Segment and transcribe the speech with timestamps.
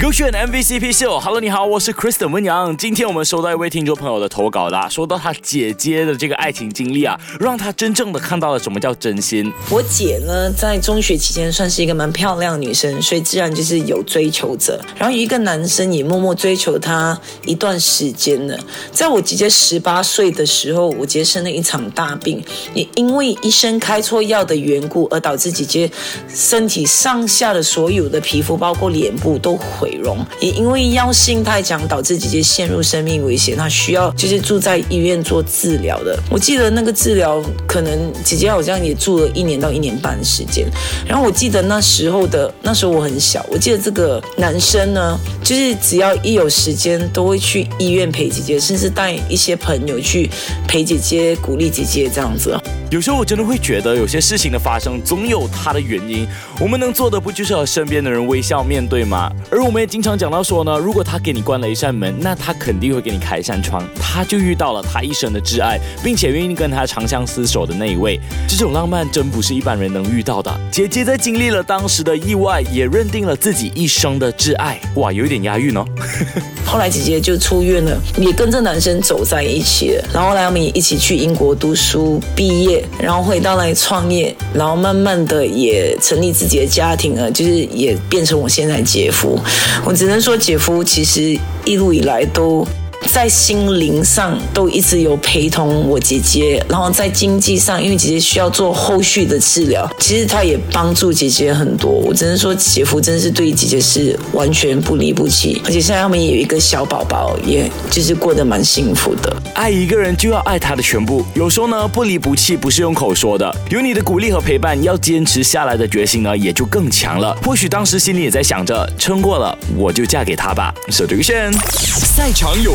[0.00, 1.18] 勾选 MVCp Show。
[1.18, 2.76] Hello，你好，我是 Kristen 文阳。
[2.76, 9.50] 今天我们收到一位听众朋友的投稿啦，说到他姐姐的这个爱情经历啊，让他真正的看到了什么叫真心。
[9.70, 14.78] 我姐呢，在中学期间算是一个蛮漂亮的女生，所以自然就是有追求者。
[14.98, 18.58] 然后有一个男生也默默追求她一段时间了。
[18.92, 25.90] 在我姐姐十八岁的时候，我姐姐生了一场大病，也因为医生开错药的缘故，而导致姐姐
[26.28, 30.18] 身体上下的所有的皮肤，包括脸部都毁容。
[30.40, 36.18] 也因为药性太强，导致姐姐陷入生命危险，她需要就是住在医院做治疗的。
[36.30, 40.66] 我记得那个治疗，可能姐姐好像也住了一年到一年半的时间。
[41.06, 50.30] 然后我记得那时候的那时候我很小，我记得这个男生呢，就是只要一有时间，都会去医院陪姐姐，甚至带一些朋友去
[50.66, 52.58] 陪姐姐、鼓励姐姐这样子。
[52.90, 56.26] 有时候我真的会觉得，有些事情的发生总有它的原因。
[56.60, 59.30] 我们能做的不就是和身边的人微笑面面对吗？
[59.52, 63.88] 而我们也经常讲到说呢，如果他给你关了一扇门，那他肯定会给你开一扇窗。
[64.00, 68.18] 他就遇到了他一生的挚爱，并且愿意跟他长相厮守的那一位。
[68.48, 70.52] 这种浪漫真不是一般人能遇到的。
[70.72, 74.80] 姐姐在经历了当时的意外，也认定了自己一生的挚爱。
[74.96, 75.84] 哇，有一点押韵哦。
[76.66, 80.04] 后来姐姐就出院了，也跟这男生走在一起了。
[80.12, 89.38] 然后后来我们也一起去英国读书，毕业，然后回到那里创业，然后慢慢的也成立自己的家庭了，就是也变成我现现在姐夫。
[89.84, 92.66] 我只能说，姐夫其实一路以来都。
[93.12, 101.90] 在心灵上都一直有陪同我姐姐，然后在经济上，因为姐姐需要做后续的治疗，其实她也帮助姐姐很多。
[101.90, 109.34] 我只能说，姐夫真的是对姐姐是完全不离不弃，而且现在他们也有一个小宝宝，也就是过得蛮幸福的。
[109.54, 117.36] 爱一个人就要爱他的全部，有时候呢，不离不弃不是用口说的，有你的鼓励和陪伴，要坚持下来的决心呢，也就更强了。
[117.44, 120.74] 或许当时心里也在想着，撑过了我就嫁给他吧。
[120.88, 122.74] 手对线，赛场有